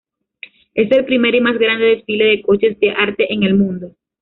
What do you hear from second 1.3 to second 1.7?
y más